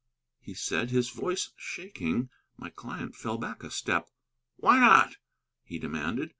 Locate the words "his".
0.89-1.11